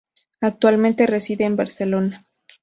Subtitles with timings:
[0.41, 2.25] Actualmente, reside en Barcelona.